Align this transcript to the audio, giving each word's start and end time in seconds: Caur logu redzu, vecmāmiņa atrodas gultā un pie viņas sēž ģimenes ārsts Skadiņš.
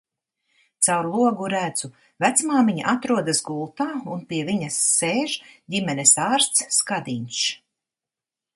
Caur 0.85 1.09
logu 1.09 1.49
redzu, 1.53 1.89
vecmāmiņa 2.25 2.87
atrodas 2.93 3.41
gultā 3.51 3.87
un 4.15 4.25
pie 4.33 4.39
viņas 4.49 4.81
sēž 4.87 5.37
ģimenes 5.75 6.15
ārsts 6.29 6.67
Skadiņš. 6.81 7.47